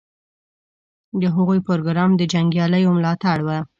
[1.21, 3.49] د هغوی پروګرام د جنګیالیو ملاتړ و.